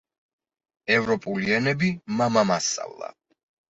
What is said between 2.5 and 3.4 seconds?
ასწავლა.